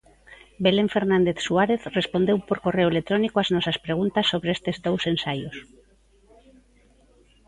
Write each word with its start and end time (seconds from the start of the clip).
Belén 0.63 0.87
Fernández 0.95 1.37
Suárez 1.45 1.81
respondeu 1.97 2.37
por 2.47 2.57
correo 2.65 2.91
electrónico 2.93 3.37
as 3.39 3.49
nosas 3.55 3.77
preguntas 3.85 4.29
sobre 4.31 4.49
estes 4.57 4.75
dous 4.85 5.03
ensaios. 5.13 5.55